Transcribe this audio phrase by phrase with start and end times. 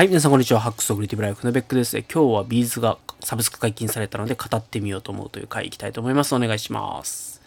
[0.00, 0.60] はい、皆さんこんにちは。
[0.60, 1.98] Hacks for Creative Life のベックです。
[1.98, 6.34] 今日は B'z がサブスク解禁されたので語ってみようと思うという回いきたいと思います。
[6.34, 7.42] お願いします。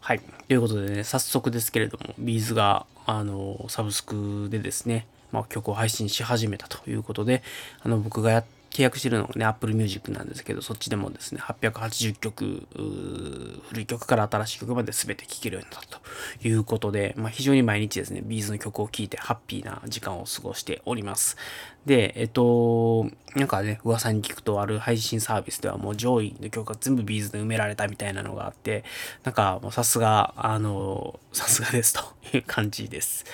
[0.00, 0.20] はい。
[0.20, 7.42] ということでね、早速ですけれども、 B'z が、あの、サブスクでですね、まあ、曲を配信し始めたということで、
[7.80, 12.66] あの、僕がや契約してるのがね、Apple Music なんですけど、そっちでもですね、880曲、
[13.68, 21.36] 古い曲から新しい曲まで全て聴けるようになったということで、まあ、非常に毎日ですね、 B'z の曲を聴いてハッピーな時間を過ごしております。
[21.86, 28.84] で、えっと、なんかね、噂に聞くとある配信サービスではもう上位の曲が全部 B'z で埋められたみたいなのがあって、
[29.24, 32.02] なんかもうさすが、あの、さすがですと
[32.36, 33.24] いう感じです。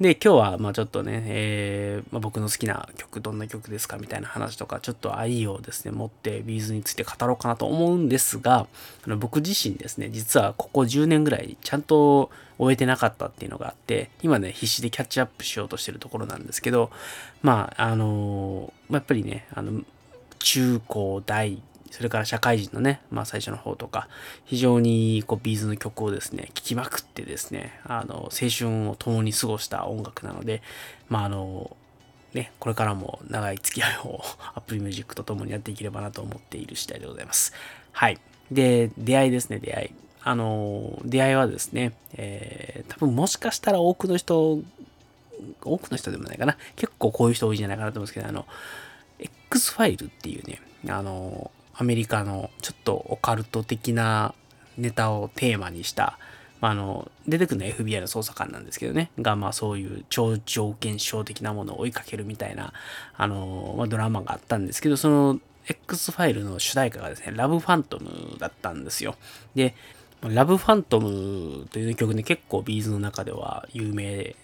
[0.00, 8.66] で、今日はまあちょっとね、えーまあ、僕の好きな曲、どんな曲ですかみたいな話とか、ちょっと愛をですね、持って B'z について語ろうかなと思うんですが、
[9.04, 12.30] あの僕自身ですね、実はここ10年ぐらいちゃんと
[12.62, 16.90] 追えてなかったっていうのがあって、今ね、必死でキャッチアップしようとしてるところなんですけど、
[17.42, 19.82] まあ、あのやっぱりね、あの、
[20.38, 21.60] 中高大、
[21.90, 24.08] それから社会人のね、まあ最初の方とか、
[24.44, 30.62] 非常にこうビーズの曲をですね、聴きまくってですね、あの、青春を共に過ごした音楽なので、
[31.08, 31.76] まああの、
[32.32, 34.22] ね、これからも長い付き合いを
[34.54, 37.52] Apple Music と共にやっていければなと思っている次第でございます。
[37.90, 38.18] はい。
[38.52, 40.02] で、出会いですね、出会い。
[40.24, 44.60] あの、出会いはですね、えー、多分もしかしたら多くの人、
[45.62, 46.56] 多くの人でもないかな。
[46.76, 48.46] 結構こういう人多いんじゃないかなと思うんですけど、あの、
[49.18, 54.34] X ファイルっていうね、あの、アメリカのちょっとオカルト的な
[54.78, 56.18] ネタをテーマにした、
[56.60, 62.72] まあ、あの、出てくるのは FBI の捜査官なんですけどね、が、まあそういう超常現象的なものを追いかけるみたいな、
[63.16, 69.16] あの、まあ、ドラマがあったんですけど、その X ファイルの主題歌がですね、ラブファントムだったんですよ。
[69.54, 69.74] で、
[70.28, 74.36] ラブファントムという曲ね、結構ビーズの中では有名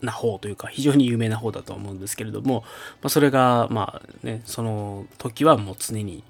[0.00, 2.62] な方というか、非常に有名な方だと思うんですけれども、
[3.02, 6.22] まあ、それが、まあね、その時はもう常に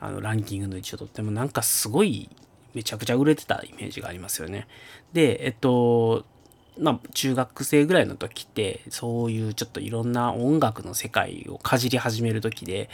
[0.00, 2.28] あのランキングの位置をとってもなんかすごい
[2.74, 4.66] めちゃくちゃ売れてたイメージがありますよね。
[5.12, 6.24] で、えっと、
[6.78, 12.88] まあ、中学生ぐらいの時って、そういうちょっといろんな音楽の世界をかじり始める時で、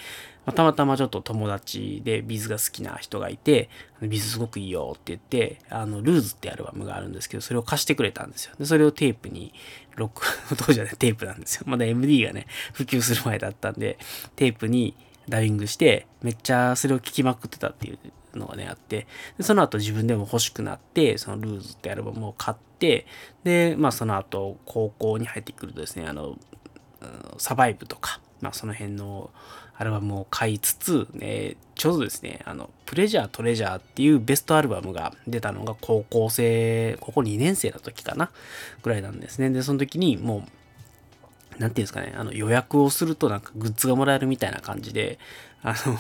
[0.47, 3.69] まあ、たまたまちょっと友達でビズが好きな人がいて、
[4.03, 8.55] ビズすごくいいよって言って、あの、ルーズってアルバムがあるんですけど、それを貸してくれたんですよ。
[8.59, 9.53] で、それをテープに、
[9.95, 11.65] ロック、当時はね、テープなんですよ。
[11.67, 13.99] まだ MD がね、普及する前だったんで、
[14.35, 14.95] テープに
[15.29, 17.99] ダビングして、めっちゃそれを聴きまくってたっていう
[18.35, 19.07] のがね、あって、
[19.37, 23.07] でその後自分でも欲しくなって、そのルーズってアルバムを買って、
[23.45, 26.39] で、まあその後高校に入ってくるとですね、あの、
[27.39, 29.31] サバイブとか、まあその辺の
[29.77, 38.33] アルバムを買いつつ、ね、ちょうどですね、あの、プレジャートレジャーっていうベストアルバムが出たのが高校生、高校2年生の時かな
[38.83, 39.51] ぐらいなんですね。
[39.51, 40.45] で、その時にも
[41.57, 45.21] う、なんていうんですかね、あの予約をするとなんかグッズがもらえるみたいな感じで、
[45.63, 45.99] あの、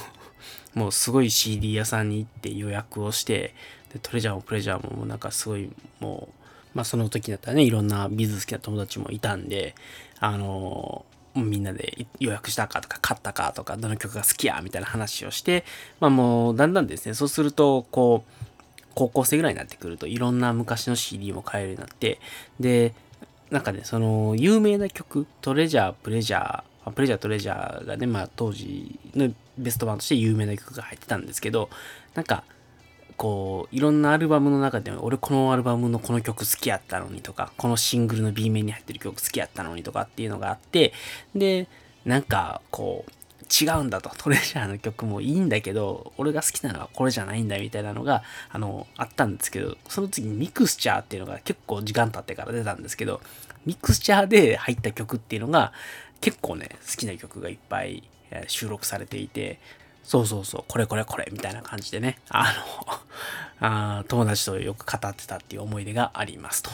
[0.78, 3.54] もうすごい CD 屋さんに行って予約をして、
[3.92, 9.74] で、トレジャーもプレジャーもなんかすごいもう、まあその時だったらね、いろんなビズ好きな友達もいたんで、
[10.20, 15.64] あの、みんなで予約したかとか買ったかとかどの曲が好きやみたいな話をして
[16.00, 17.14] まあもうだんだんですね。
[17.14, 22.18] そうするとこう高校生ぐらいになってくるといろんな昔の CD も買えるようになって
[22.58, 22.94] で
[23.50, 31.68] なんかねその有名な曲トレジャープレジャープレジャートレジャーがねまあ当時のベスト版として有名な曲が入ってたんですけど
[32.14, 32.44] なんか
[33.16, 40.92] こういろんなアルバムの中で俺このアルバムのこの曲好きやったのにとかこのシングルの B 面に入ってる曲好きやったのにとかっていうのがあって
[41.34, 41.68] で
[42.04, 43.12] なんかこう
[43.50, 44.10] 違うんだと。
[44.18, 53.20] トレジャーの曲もいいんだけど俺が好きなのはこれじゃないんだみたいなのがあのあったんですけどその次にミクスチャーっていうのが結構時間経ってから出たんですけど
[53.64, 55.72] ミクスチャーで入った曲っていうのが
[56.20, 58.02] 結構ね好きな曲がいっぱい
[58.46, 59.58] 収録されていて
[60.08, 62.46] そうそうそう、これこれこれみたいな感じでね、あ
[63.60, 63.60] の、
[64.00, 66.70] あ友達とよく語ってたっていう思い出がありますと。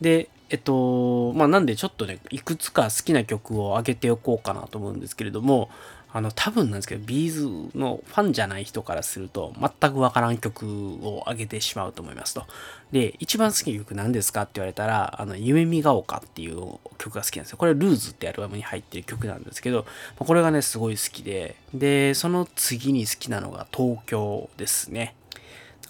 [0.00, 5.70] で、えっと、まあなんでちょっとね、いくつか好きな曲を上げておこうかなと思うんですけれども、
[6.16, 10.64] あの、多分なんですけど、ビーズのファンじゃない人からすると、全くわからん曲
[11.02, 12.46] を上げてしまうと思いますと。
[12.90, 17.58] で、一番好きな曲何ですかって言われたら、あの、夢見が丘っていう曲が好きなんですよ。
[17.58, 19.84] これ、ルーズってアルバムに入ってる曲なんですけど、
[20.18, 25.14] これがね、すごい好きで、で、その次に好きなのが東京ですね。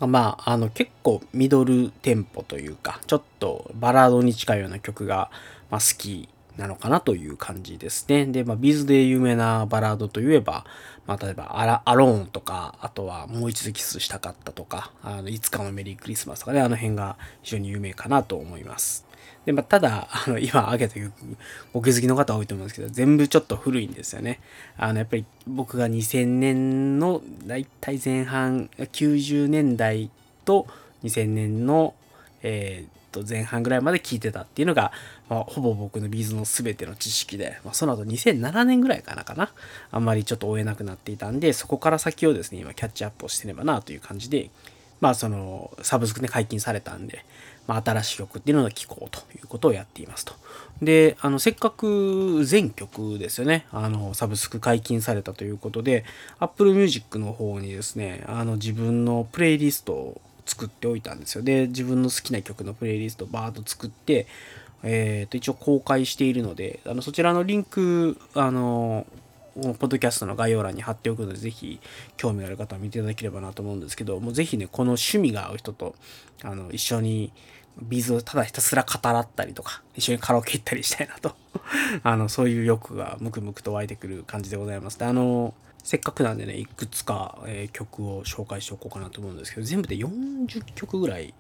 [0.01, 5.31] まあ、あの、結構ミドルテンポというか、ちょっとバラードに近いような曲が、
[5.71, 8.27] まあ、好きなのかなという感じですね。
[8.27, 10.65] で、まあ、ビズで有名なバラードといえば、
[11.07, 19.05] まあ、例えばアラ、アローンとか、あとはもう一度キスしたかったとか、あの、いつかのメリークリスマスとかね、あの辺が非常に有名かなと思います。
[19.45, 21.13] で、まあ、ただ、あの、今挙げた曲、
[21.73, 24.41] お気づきの方多いと思うんですけど、全部ちょっと古いんですよね。
[24.77, 30.11] あの、やっぱり僕が2000年の、だいたい前半、90年代
[30.45, 30.67] と
[31.05, 31.95] 2000年の、
[32.43, 34.93] えー、と前半ぐらいまで聞いてたっていうのが、
[35.29, 39.51] まあ、ほぼ僕のビーズの全ての知識で、まあ、その後2007年ぐらいかなかな
[39.91, 44.51] あんまりちょっと追えなくなっていたんでそこから先をですね今キャッチアップをしてればなという感じで
[45.01, 47.25] まあそのサブスクで解禁されたんで、
[47.67, 50.35] まあ、新しい曲っていうのを聴こうということをやっていますと。
[50.81, 56.05] で、あの、せっかく全曲ですよね、あの、サブスク解禁されたということで、
[56.39, 61.43] Apple Music の方にですね、あの、自分のプレイリストを作っておいたんですよ。
[61.43, 64.27] で、自分の好きな曲のプレイリストをバーッと作って、
[64.83, 69.07] えっ、ー、と、一応公開しているので、あの、そちらのリンク、あの、
[69.55, 71.81] ポッドキャストの概要欄に貼っておくので、ぜひ
[72.17, 75.95] 興味がある方は見ていただければなと思うんですけど、もうぜひね、この趣味が合う人と、
[76.43, 77.33] あの、一緒に
[77.83, 81.35] ビーズをただひたすら語らったりとか、一緒にカラオケ行ったりしたいなと
[82.03, 84.99] あの、そういう欲がムクムクと湧いてくる感じでございます。
[84.99, 91.33] で、あの、せっかくなんでね、いくつか、えー、曲を紹介しておこうかなと思うんですけど、全部で40曲ぐらい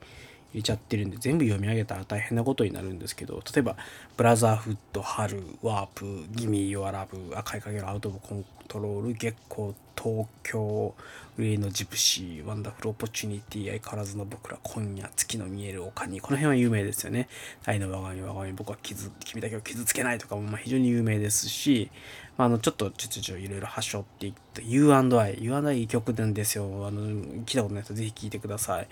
[0.53, 3.77] 入れちゃってるんで、全部読み上げたら大変なことになるんですけど、例えば、
[4.17, 10.95] Brotherhood、春、 Warp、 Gimme、Your Love、赤い影の Out of Control、月光、東京、
[11.39, 17.29] 上のジプシー、 Wonderful Opportunity、相変わらずの僕ら、今夜、月の見える丘に、この辺は有名ですよね。
[17.65, 21.91] 愛の我が身、我が身、僕は傷、君だけを傷つけないとかも、まあ、非常に有名ですし、
[22.37, 26.87] まあ、あの、ちょっと、ちょちょ、いろいろ発祥っていって、U&I、U&I いい曲なんですよ。
[26.87, 28.89] あの、聞いたことない人ぜひ聴いてください。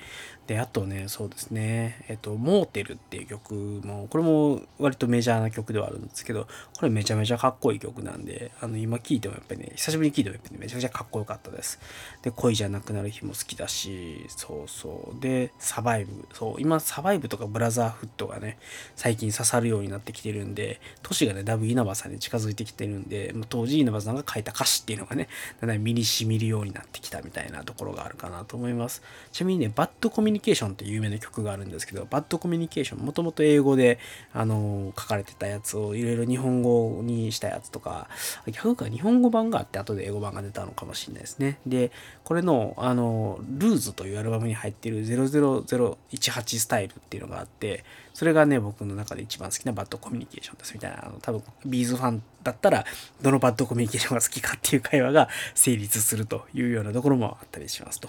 [0.46, 6.46] で、あとね、そうですね、えっと、モーテルっていう曲も、これも割とメジャーな曲ではあるんですけど、
[6.78, 11.78] これめちゃめちゃかっこいい曲なんで、あの、今聴いてもやっぱりね、久しぶりに聴いてもやっぱり、ね、めちゃめちゃかっこよかったです。
[12.22, 15.20] で、恋じゃなくなる日も好きだし、そうそう。
[15.20, 16.26] で、サバイブ。
[16.32, 18.58] そう、今、サバイブとかブラザーフットがね、
[18.96, 25.28] 最近刺さるようになってきてるんで、都市がね、だいぶ稲葉さんに近づいてきてるんで、もう当時稲葉さんが書いた歌詞っていうのがね、
[25.60, 29.02] だんだん身に染みるようになってきたみたいなところがあるかなと思います。
[29.32, 33.98] ちなみにね、バッドコミュニケーションっていう有名な曲があるんですけど、バッドコミュニケーション、もともと英語で、
[34.32, 38.08] あの書かれてたやつをいろいろ日本語にしたやつとか、
[38.46, 41.58] 逆か日本語版ががあって後で英語版が出たのかもしれないですね。
[41.66, 41.90] で、
[42.24, 52.84] これの、あの、ルーズというアルバムに入ってる00018スタイルっていうのがあって、それがね、僕の中で一番好きなバッドコミュニケーションですみたいな、あの、多分、ビーズファンだったら、
[53.22, 58.08] どのバッドコミュニケーションが好きかっていう会話が成立するというようなところもあったりしますと。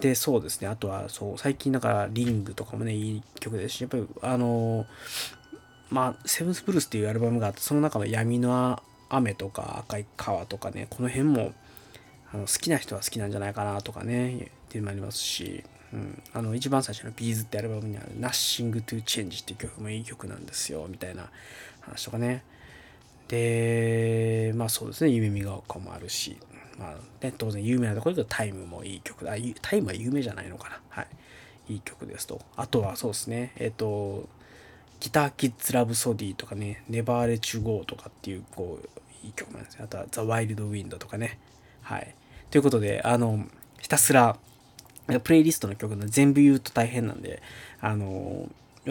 [0.00, 0.68] で、そうですね。
[0.68, 4.86] あとは、そう、最近だから、リングとかもね、いい曲ですし、やっぱり、あの
[5.88, 11.52] まあ、セブンスブルースっていうアルバムがあって、その中の闇の雨とか赤い川とかね、この辺も、
[12.32, 14.38] あの好きな人は好きなんじゃないかなとかね、っ
[14.68, 21.30] ていうのもありますし、うん、あの一番最初のビーズってアルバムにある Nothing to Change っていう曲もいい曲なんですよ、みたいな
[21.80, 22.42] 話とかね。
[23.28, 26.36] で、まあそうですね、夢見が丘もあるし、
[26.78, 29.32] まあね、当然有名なところでタイムもいい曲だ。
[29.62, 30.80] タイムは有名じゃないのかな。
[30.88, 31.06] はい。
[31.68, 32.40] いい曲ですと。
[32.56, 34.28] あとはそうですね、えっ、ー、と、
[35.00, 39.84] ギターキッズラブソディとかね、ネバーレチュゴーとかっていう、こう、いい曲なんですよ。
[39.84, 41.38] あとはザ・ワイルド・ウィンドとかね。
[41.82, 42.14] はい。
[42.50, 43.46] ということで、あの、
[43.80, 44.38] ひたすら、
[45.22, 47.42] プレイリストの曲の全部言うと大変なんで、
[47.80, 48.48] あの、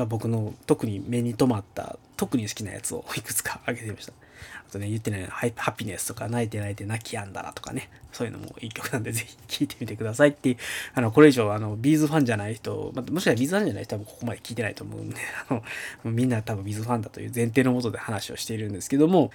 [0.08, 4.14] 僕の特に目に留まった特に好きなやつをいくつか挙げてみました。
[4.68, 10.58] あとね、言ってないハハピネスとか泣いて泣いて泣きやんだらとかね、そういうのもいい曲なんでぜひ聴いてみてくださいっていう、
[10.94, 15.18] あの、これ以上あの、ビーズファンじゃない人、まあ、もしくはビーズファンじゃない人はここまで聞いてないと思うんで、
[15.50, 19.32] あの、みんな多分ビーズファンだという前提のもとで話をしているんですけども、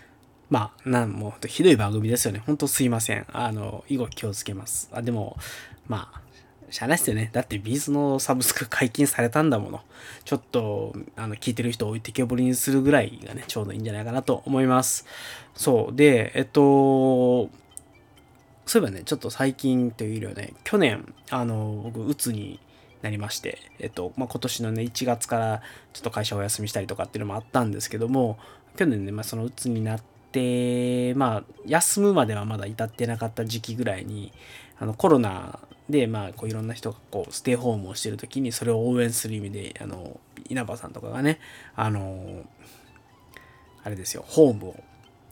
[0.48, 2.42] まあ、なんもひどい番組ですよね。
[2.44, 3.24] ほんとすいません。
[3.32, 4.90] あの、以後気をつけます。
[4.92, 5.36] あ、でも、
[5.86, 6.20] まあ、
[6.70, 7.30] しゃあないっすよね。
[7.32, 9.80] だってビーズのサブスク解禁されたんだもの。
[10.24, 15.04] ちょっと、あの、聞いてる人を置いてけぼりにするぐらいがね、ちょうどいいんじゃないかなと思います。
[15.54, 15.96] そう。
[15.96, 17.50] で、えっと、
[18.66, 22.60] そういえばね、ちょっと最近というよりはね、去年、あの、僕、うつに
[23.02, 25.62] なりまして、えっと、まあ、今年のね、1月から
[25.92, 28.38] ちょっと会社お休みしたりとかっていうのもあったんですけども、
[28.76, 34.32] 去年ね、まあ、そのうつになって、まあ、休むまではまだ至ってなかった時期ぐらいに、
[34.78, 35.58] あの、コロナ
[35.90, 40.18] で、まあ、こういろんな人がこう、ステイホームをしてる時に、それを応援する意味で、あの、
[40.48, 41.38] 稲葉さんとかがね、
[41.74, 42.44] あの、
[43.82, 44.84] あれですよ、ホームを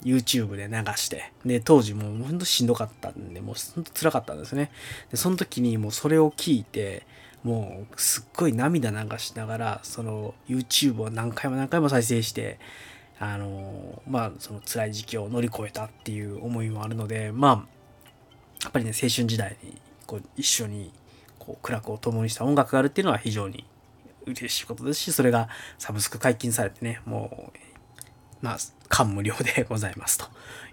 [0.04, 4.70] YouTube で流して、で、当時もうほんとしんどかったんで、もうほんと辛かったんですね。
[5.10, 7.06] で、その時にもうそれを聞いて、
[7.42, 12.58] もうすっごい涙流しながら、その YouTube を何回も何回も再生して、
[13.20, 17.78] あの、まあ、その辛い時期を乗り越えたっていう思いもあるので、まあ、
[18.62, 20.90] やっぱりね、青春時代にこう一緒に
[21.38, 23.64] こう苦楽を共にした音楽があるっていうのは非常に
[24.26, 25.48] 嬉しいことですし、それが
[25.78, 27.58] サブスク解禁されてね、もう、
[28.40, 30.26] まあ、感無量でございますと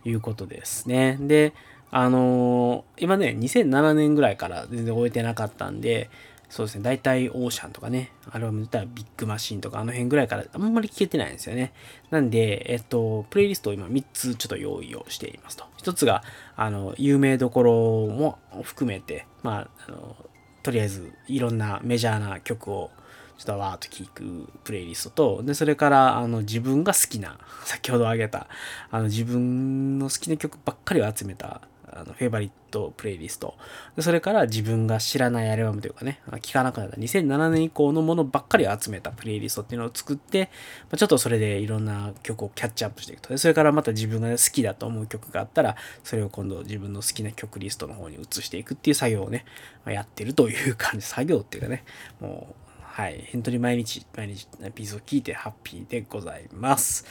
[0.05, 1.17] いうことですね。
[1.19, 1.53] で、
[1.91, 6.09] あのー、今ね、2007年ぐらいから全然終えてなかったんで、
[6.49, 11.73] そうですね、大体オーシャンとかね、アルバムで言ったらビッグマシンとかあの辺ぐらいからあんまり聞けてないんですよね。
[12.11, 15.65] なんで、えっと、プレイリストを今3つちょっと用意をしていますと。
[15.81, 16.23] 1つが、
[16.55, 17.73] あの、有名どころ
[18.07, 20.15] も含めて、まあ、あの
[20.63, 22.89] とりあえずいろんなメジャーな曲を
[23.37, 28.47] ちょっとわーっと聴くプレイリストと、で、それから、あの、自分が好きな、先ほど挙げた、
[28.89, 31.61] あの、自分の好きな曲ばっかりを集めた、
[31.95, 33.55] あの、フェイバリットプレイリスト。
[33.99, 40.49] それから自分が知らないアルバムというかね、聴かなくなった2007年以降のものばっかり集めたプレイリストっていうのを作って、
[40.91, 43.37] まちょっとそれでいろんな曲をキャッチアップしていくと。
[43.37, 49.45] それからまた自分が好きだと思う曲があったら、それを今度自分の好きな曲リストの方に移していくっていう作業をね、
[49.85, 51.85] まやってるという感じ、作業っていうかね、
[52.19, 53.27] もう、はい。
[53.33, 57.05] 本当に毎日、毎日ピースを聞いてハッピーでございます。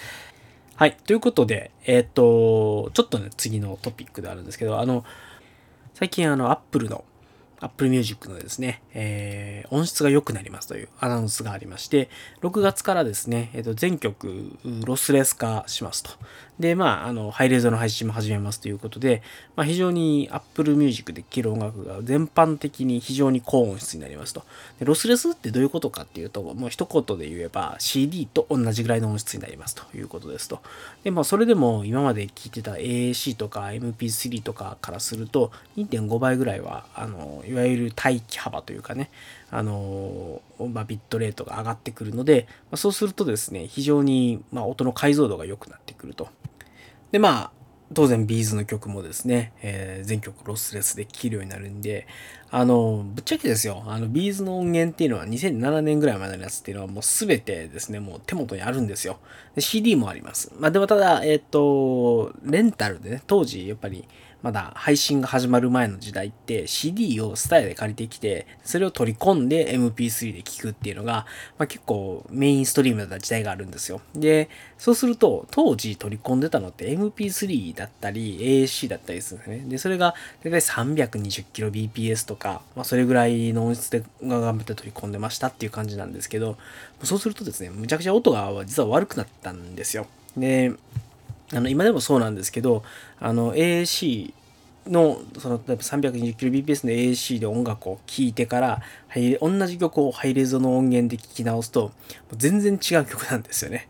[0.76, 0.96] はい。
[1.06, 5.04] ということで、えっ、ー、と、ちょっとね、次のトピックであるんですけど、あの、
[5.94, 7.04] 最近あの、アップルの
[7.64, 12.08] Apple Music のですね、えー、音質が良くなりますというアナウンスがありまして、
[12.42, 14.52] 6月からですね、えー、と全曲
[14.84, 16.10] ロスレス化しますと。
[16.58, 19.22] で、まあ、あの、ハイレゾの配信も始めますということで、
[19.56, 24.44] まあ、非常に Apple Music で聴ける音楽が全般的に非常に高音質になりますと。
[24.78, 30.60] でロスレスってどういうことかっていうと、もう一言で言えば CD と同じぐらいの音質になりますということですと。
[31.02, 39.10] で、まあ、それでも今まで聴いてた AAC とか MP3 とかからすると、2.5倍ぐらいは、あの、いわゆる待機幅というかね、
[39.50, 46.28] あのまあ、ビットレートが上がってくるので、まあ、そうするとですね、非常に、まあ、音の解像度が良くなってくると。
[47.12, 47.50] で、まあ、
[47.92, 52.08] 当然ビーズの曲もですね、えー、全曲ロスレスで聴けるようになるんで、
[52.50, 59.18] あの、ぶっちゃけですよ、あの、ビーズの音源っていうのは2007年ぐらいまでのやつっていうのはもうすべてですね、もう手元にあるんですよ。
[59.54, 60.52] で CD もあります。
[60.58, 64.08] まあでもただ、えっ、ー、と、レンタルでね、当時やっぱり
[64.44, 71.24] まだ配信が始まる前の時代って CD をスタイルで借りてきて、それを取り込んで MP3 で聴くっていうのが、
[71.56, 74.02] まあ、結構メインストリームだった時代があるんですよ。
[74.14, 79.70] で、そうすると当時取り込んでたのって MP3 だったり AAC だったりするんですね。
[79.70, 86.58] で、それが大体 320kbps とか、まあ、それぐらいの音質で頑張って取り込んでましたっていう感じなんですけど、
[87.02, 90.06] そうするとですね、むちゃくちゃ音が実は悪くなったんですよ。
[90.36, 90.70] で、
[91.54, 92.82] あの今でもそうなんですけど
[93.20, 94.34] あの AAC
[94.86, 98.82] のその 320kbps の AAC で音楽を聴いてから、
[99.40, 101.92] 同じ曲をハイレゾの音源で聴き直すと
[102.36, 103.88] 全然違う曲なんですよね。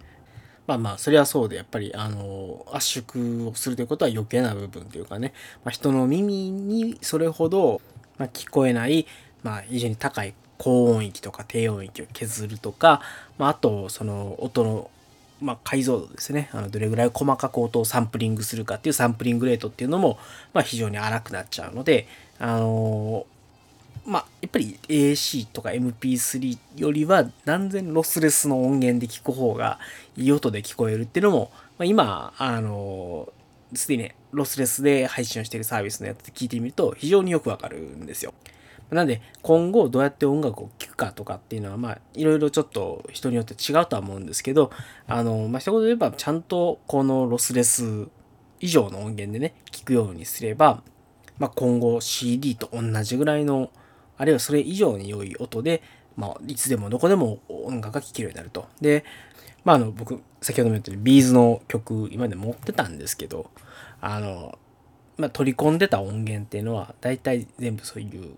[0.66, 7.80] まあまあそれはそうでやっぱりあの圧縮をするということは余計な部分というかね、まあ、人の耳にそれほど、
[8.16, 9.06] ま聞こえない、
[9.42, 13.02] まあ、非常に高い高音域とか低音域を削るとか、
[13.36, 14.90] まあ、あとその音の
[15.44, 16.48] まあ、解像度ですね。
[16.52, 20.18] あのどれぐらい細かく音をサンプリングするかっていうサンプリングレートっていうのも、
[20.54, 22.08] まあ、非常に荒くなっちゃうので、
[22.38, 29.78] あのー、まあ、やっぱり AC とか MP3 よりは断然ロスレスの音源で聞く方が
[30.16, 38.32] いい音で聞こえるっていうのも、まあ、今、あのー、すでにね、ロスレスで配信をしているサービスのやつで聞いてみると非常によくわかるんですよ。
[38.94, 44.70] なんで今後どうやって音楽を聴くかとかっていうのはまあいろいろちょっと人によって違うとは思うんですけど
[45.06, 48.08] あのまあ一言で言えばちゃんとこのロスレス
[48.60, 50.82] 以上の音源でね聞くようにすれば、
[51.38, 53.70] まあ、今後 CD と同じぐらいの
[54.16, 55.82] あるいはそれ以上に良い音で、
[56.16, 58.68] まあ、いつでもどこでも音楽が聴けるようになると。
[58.80, 59.04] で、
[59.64, 63.50] まあ、あの僕先ほども言ったように B'z の曲今まで持ってたんですけど
[64.00, 64.56] あの
[65.16, 68.34] まあ、取り込んでた音源っていうのは大体全部そういう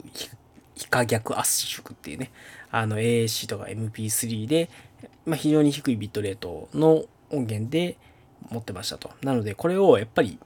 [0.77, 2.31] 非可逆圧縮っていうね
[2.71, 4.69] あの AAC とか MP3 で、
[5.25, 7.97] まあ、非常に低いビットレートの音源で
[8.51, 9.11] 持ってましたと。
[9.23, 10.39] なのでこれをやっぱり、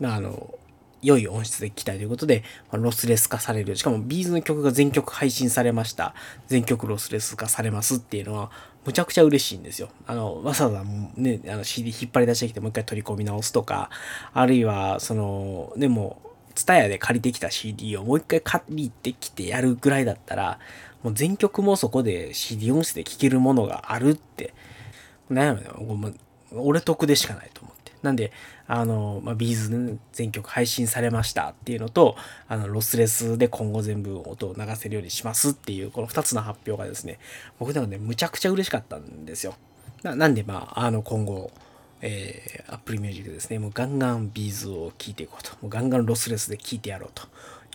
[0.00, 0.54] まあ、あの
[1.02, 3.76] 良い音質で聴きたいということで、まあ、ロスレス化される。
[3.76, 6.14] しかも B'z の曲が全曲配信されました。
[6.48, 8.50] 全曲ロスレス化されますっていうのは、
[8.84, 9.88] むちゃくちゃ嬉しいんですよ。
[10.06, 10.84] あの、わざわざ
[11.16, 13.90] ね、あの CD 引っ張り出してきてもう一回取り込み直すとか、
[14.32, 16.20] あるいは、その、でも、
[16.56, 20.58] ツタヤで借りてきた CD をもう一回借りてきてやるぐらいだったら、
[21.02, 24.54] もう全曲もそこで CD 音質で聴けるものがあるって、
[25.30, 26.14] 悩むよ。
[26.52, 27.92] 俺得でしかないと思って。
[28.02, 28.32] なんで、
[28.66, 32.16] あの、まあ、ビーズ全曲配信されましたっていうのと、
[32.48, 37.18] あの、ロスレスで今後全部音を流せるようにしますっていう、この2つの発表がですね、
[37.58, 39.54] 僕でもね、むちゃくちゃ嬉しかったんですよ。
[40.02, 41.50] ななんで、まあ、あの、今後、
[42.08, 47.24] えー、Apple Music ですね、もうガンガンビーズを聴いていこうと、もうガンガンロスレスで聴いてやろうと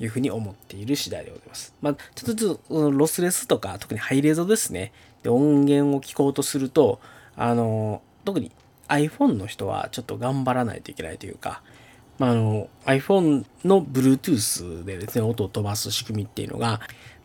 [0.02, 1.74] いうふうに思っている次第でございます。
[1.82, 4.94] まあ、ちょっとずつロスレスとか特にハイレゾですね。
[5.22, 7.02] で音源を聞こうとすると、
[7.36, 8.52] あの、特に
[8.88, 11.62] iPhone の人はちょっと頑張らないといけないというか、
[12.18, 16.80] まあ、あの iPhone の Bluetooth でですね、音を飛ばす仕組みっていうのが、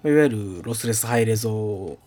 [0.05, 1.99] いわゆるロスレスハイレゾを、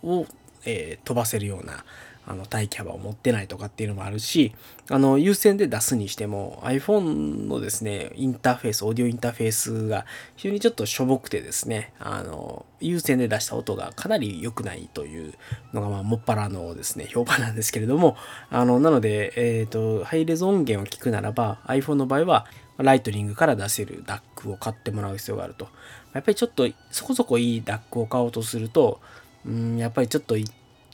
[0.66, 1.86] えー、飛ばせるような
[2.28, 4.54] あの待キャバを持ってないとかっていうのもあるし、
[4.90, 15.34] あの優先で出すにしても iPhone のですね、インターフェース、オーディオインターフェースが非常にちょっとしょぼくてですね、あの優先で出した音がかなり良くないという
[15.74, 18.16] のが、まあ、もっぱらのですね、評判なんですけれども、
[18.50, 22.46] あのなので、えっ、ー、と、ハイレゾ音源を聞くならば iPhone の場合は
[22.78, 25.68] ライトニングから出せる DAC を買ってもらう必要があると。
[26.14, 29.02] やっぱりちょっとそこそこいい DAC を買おうとすると、
[29.46, 30.36] うん、やっぱりちょっと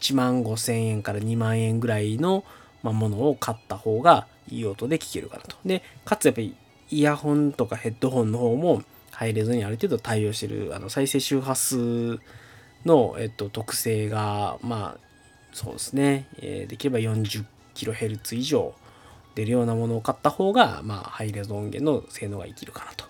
[0.06, 2.44] 1万5千円から2万円ぐらいの、
[2.84, 5.56] ものを買った方がいい音で聞けるかなと。
[5.66, 6.56] で、かつやっぱり
[6.92, 12.20] イヤホンとかヘッドホンの方もハイレゾにある程度対応してるあの再生周波数
[12.86, 15.00] の、えっと、特性がまあ
[15.52, 18.76] そうですね、えー、できれば 40kHz 以上
[19.34, 23.05] 出るようなものを買った方が、まあ、ハイレゾ音源の性能が生きるかなと。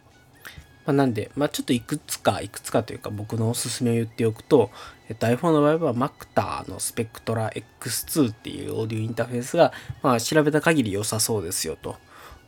[0.85, 4.71] まあ、なんで、まあ、ちょっといくつか、いくつかというか僕のおすすめを言っておくと、
[5.09, 11.95] えっと、iPhone の場合は Macta の Spectra X2 っていうオーディオインターフェースが、まあ、調べた限り良さそうですよと。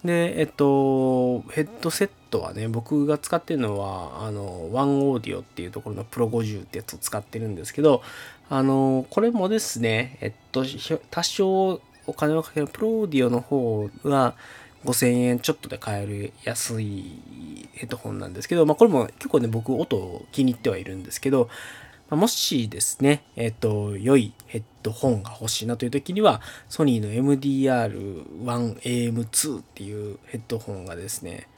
[0.04, 8.04] で、えっと、ヘッドセットはね、僕が使ってるのは、あの、ワンオーディオっていうところのプロ50ってやつを使ってるんですけど、
[8.50, 10.64] あの、これもですね、えっと、
[11.10, 14.36] 多少お金をかけるプロオーディオの方は、
[14.88, 17.20] 5000円ちょっとで買える安い
[17.74, 21.50] ヘッドホンなんですけど、まあ、これも結構ね、僕音を気に入ってはいるんですけど、
[22.10, 26.40] まあ、もしですね、えっ、と、良いヘッドホンが欲しいなという時には、
[26.70, 31.50] ソニーの MDR1AM2 っていうヘッドホンがですね、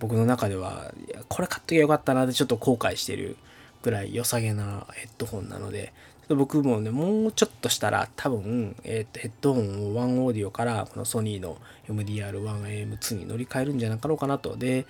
[0.00, 0.94] 僕の中では、
[1.28, 3.36] これ買っときゃよかったなってちょっと後悔してる
[3.82, 5.92] ぐらい良さげなヘッドホンなので、
[6.34, 11.56] 僕もね、もうちょっとしたら多分、えー、とヘッドホンをワンオーディオからこのソニーの
[11.88, 14.56] MDR1AM2 に乗り換えるんじゃなかろうかなと。
[14.56, 14.86] で、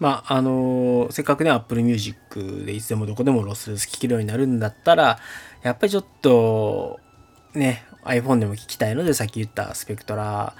[0.00, 5.18] まあ、あのー、せっかくね、Apple Music でいつでもどこでもロスレス聴けるようになるんだったら、
[5.62, 6.98] やっぱりちょっと、
[7.54, 10.54] ね、iPhone でも聴きたいので、さっき言ったスペクトラ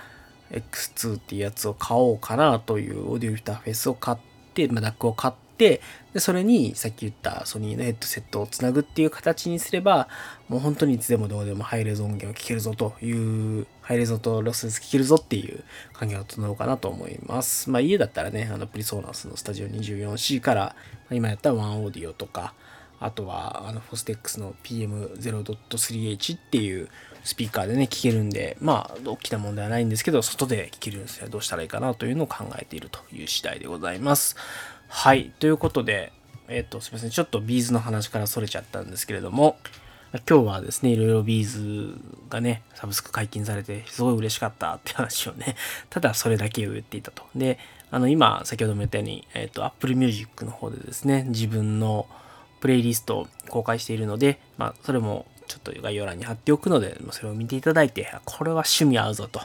[0.50, 4.18] X2 っていうやつを買おうかなというオーディオインターフェースを買っ
[4.54, 5.80] て、まあ、DAC を買って、で、
[6.16, 10.08] それにさっき言ったソニーのヘッドセットをつなぐっていう形にすれば、
[10.48, 15.62] もう本当にいつでもどうでもハイレゾ音源を聴けるぞという、ハイレゾとロスレス聴けるぞっていう
[15.92, 17.70] 環境が整うかなと思います。
[17.70, 20.76] まあ家だったらね、あのプリソーナスのスタジオ 24C から、
[21.10, 22.54] 今やったワンオーディオとか、
[23.00, 26.88] あとはあのフォステックスの PM0.3H っていう
[27.24, 31.28] スピーカーでね、聴けるんで、まあ、大きな問題はないんですけど、外で聴けるんですよ。
[31.28, 34.36] どうしたらいいかなというのを考えているという次第でございます。
[34.96, 35.32] はい。
[35.40, 36.12] ということで、
[36.46, 37.10] えっ、ー、と、すみません。
[37.10, 39.58] ちょっと B'zの話からそれちゃったんですけれども、
[40.12, 41.98] 今日はですね、いろいろ B'z
[42.30, 45.56] がね、サブスク解禁されて、すごい嬉しかったって話をね、
[45.90, 47.24] ただそれだけを言っていたと。
[47.34, 47.58] で、
[47.90, 52.06] あの、今、先ほども言ったように、えっ、ー、と、Apple Music の方でですね、自分の
[52.60, 59.40] プレイリストを公開しているので、まあ、それもちょっと概要欄に貼っておくので、それを見ていただいて、これは趣味合うぞと。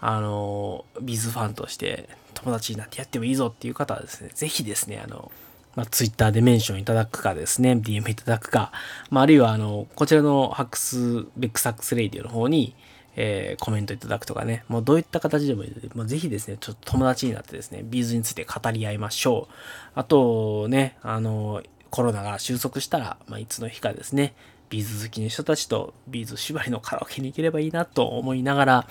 [0.00, 5.32] あの、 B'zファンとして友達になってやってもいいぞっていう方はですね、ぜひですね、あの、
[5.74, 8.72] まあ、ツイッターでメンションいただくかですね、DM いただくか、
[9.10, 12.74] まあ、あるいは、あの、こちらのハックス、ベックサックスレイディオの方に、
[13.16, 19.54] えー、コメントいただくとかね、もうどういった形でもいいので、もうぜひですね、ちょっと友達になってですね、 B'zについて語り合いましょう。
[19.94, 24.34] あとね、あの、コロナが収束したら、まあ、いつの日かですね、
[24.68, 28.88] B'z好きの人たちと B'z縛りのカラオケに行ければいいなと思いながら、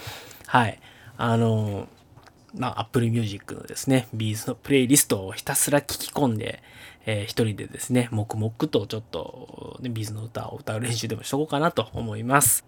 [0.47, 0.79] はい、
[1.17, 1.87] あの、
[2.57, 6.61] まあ、Apple Music のですね、 B'zのプレイリストをひたすら聞き込んで、
[7.05, 12.65] えー、一人でですね、黙々とちょっと、ね、 B'zの歌を歌う練習でもしとこうかなと思います。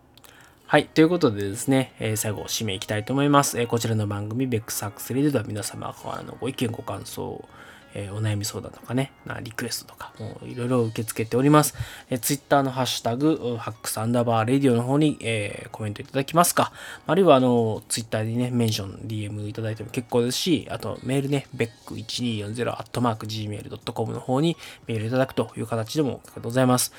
[0.66, 0.86] はい。
[0.86, 3.60] ということでですね、えー、最後、締めいきたいと思います。
[3.60, 7.48] えー、こちらの番組、ベックサックスレディでは皆様からのご意見、ご感想、
[7.94, 11.76] えー、お悩み相談とかね、リクエストとか、もういろいろ受け付けております。
[12.10, 16.72] えー、Twitter のハッシュタグ、ハックスアンダーバーレディオの方に、えー、コメントいただきますか。
[17.06, 21.70] あるいは、あの、Twitter にね、メンション、DM いただいても結構ですし、あと、メールね、b e
[22.08, 26.94] c 1 2 4 0 g m a i l c o m の方にメールいただくという形でもございます。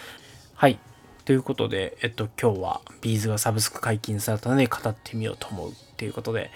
[0.55, 0.79] はい。
[1.29, 6.51] ということで、えっと、今日はビーズがサブスク解禁されたので語ってみようと思うということで、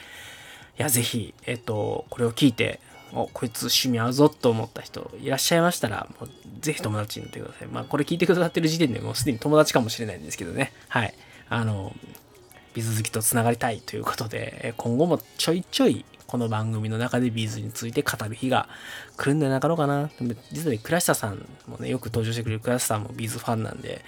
[0.79, 2.81] いや、ぜひ、えっと、これを聞いて、
[3.15, 7.69] お、こいつ趣味合うぞと思った人いらっしゃいましたら、もうぜひ友達になってください。
[7.69, 10.73] まあ、これ聞いてくださってる時点でもうすでに友達かもしれないんですけどね。
[10.89, 11.15] はい。
[11.49, 11.95] あの、
[12.75, 18.67] B'z好きと繋がりたいということで、今後もちょいちょいこの番組の中で B'zについて語る日が
[19.19, 20.09] 来るんじゃなかろうかな。
[20.51, 24.03] 実はね、倉下さんもね、よく登場してくれる倉下さんも B'zファンなんで、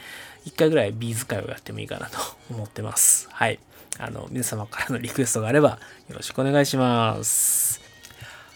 [0.47, 2.19] 一回ぐらい B'z会をやってもいいかなと
[2.51, 3.29] 思ってます。
[3.31, 3.59] はい。
[3.99, 7.84] あの、皆様からのリクエストがあればよろしくお願いします。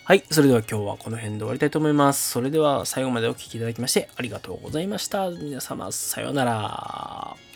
[0.08, 0.24] はい。
[0.30, 2.30] それでは今日はこの辺で終わりたいと思います。
[2.30, 5.28] それでは最後までお聴きいただきましてありがとうございました。
[5.28, 7.47] 皆様、さようなら。